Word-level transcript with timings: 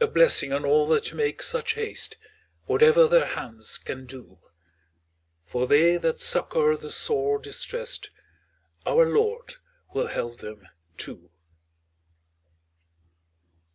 A 0.00 0.06
blessing 0.06 0.50
on 0.54 0.64
all 0.64 0.88
that 0.88 1.12
make 1.12 1.42
such 1.42 1.74
haste, 1.74 2.16
Whatever 2.64 3.06
their 3.06 3.26
hands 3.26 3.76
can 3.76 4.06
do! 4.06 4.38
For 5.44 5.66
they 5.66 5.98
that 5.98 6.22
succour 6.22 6.74
the 6.74 6.90
sore 6.90 7.38
distressed, 7.38 8.08
Our 8.86 9.04
Lord 9.04 9.56
will 9.92 10.06
help 10.06 10.38
them 10.38 10.68
too. 10.96 11.28